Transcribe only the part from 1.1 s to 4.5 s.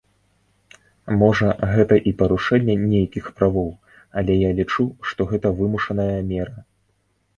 Можа, гэта і парушэнне нейкіх правоў, але